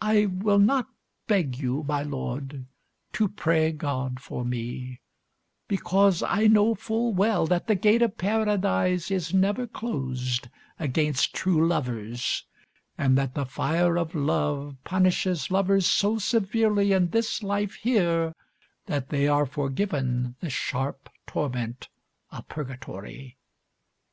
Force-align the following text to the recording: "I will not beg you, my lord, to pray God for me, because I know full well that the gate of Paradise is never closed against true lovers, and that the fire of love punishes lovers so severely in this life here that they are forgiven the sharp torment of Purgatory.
"I 0.00 0.26
will 0.26 0.58
not 0.58 0.88
beg 1.28 1.56
you, 1.56 1.84
my 1.86 2.02
lord, 2.02 2.64
to 3.12 3.28
pray 3.28 3.70
God 3.70 4.18
for 4.18 4.44
me, 4.44 5.00
because 5.68 6.24
I 6.24 6.48
know 6.48 6.74
full 6.74 7.12
well 7.14 7.46
that 7.46 7.68
the 7.68 7.76
gate 7.76 8.02
of 8.02 8.18
Paradise 8.18 9.12
is 9.12 9.32
never 9.32 9.68
closed 9.68 10.48
against 10.76 11.36
true 11.36 11.64
lovers, 11.64 12.44
and 12.98 13.16
that 13.16 13.34
the 13.36 13.46
fire 13.46 13.96
of 13.96 14.16
love 14.16 14.74
punishes 14.82 15.52
lovers 15.52 15.86
so 15.86 16.18
severely 16.18 16.90
in 16.90 17.10
this 17.10 17.44
life 17.44 17.74
here 17.76 18.34
that 18.86 19.10
they 19.10 19.28
are 19.28 19.46
forgiven 19.46 20.34
the 20.40 20.50
sharp 20.50 21.08
torment 21.28 21.88
of 22.32 22.48
Purgatory. 22.48 23.38